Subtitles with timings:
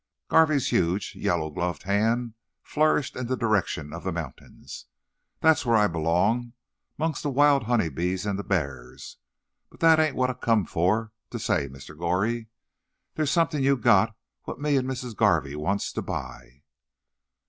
[0.29, 4.87] Garvey's huge, yellow gloved hand flourished in the direction of the mountains.
[5.41, 6.53] "That's whar I b'long,
[6.97, 9.17] 'mongst the wild honey bees and the b'ars.
[9.69, 11.95] But that ain't what I come fur to say, Mr.
[11.95, 12.47] Goree.
[13.13, 16.63] Thar's somethin' you got what me and Missis Garvey wants to buy."